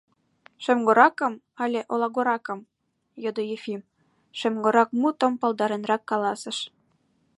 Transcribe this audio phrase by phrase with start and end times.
[0.63, 2.59] —Шемгоракым але олагоракым?—
[3.23, 3.81] йодо Ефим,
[4.39, 6.57] «шемгорак» мутым палдаренрак каласыш.